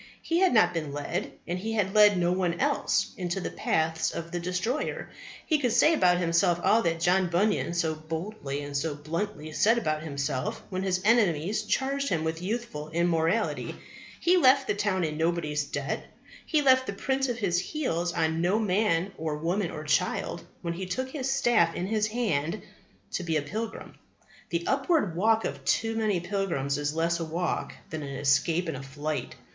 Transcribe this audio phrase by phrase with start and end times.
[0.23, 4.09] He had not been led, and he had led no one else, into the paths
[4.09, 5.11] of the destroyer.
[5.45, 9.77] He could say about himself all that John Bunyan so boldly and so bluntly said
[9.77, 13.75] about himself when his enemies charged him with youthful immorality.
[14.19, 16.03] He left the town in nobody's debt.
[16.47, 20.73] He left the print of his heels on no man or woman or child when
[20.73, 22.63] he took his staff in his hand
[23.11, 23.93] to be a pilgrim.
[24.49, 28.77] The upward walk of too many pilgrims is less a walk than an escape and
[28.77, 29.35] a flight.